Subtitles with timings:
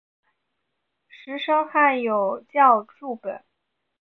[1.07, 3.45] 石声汉有校注本。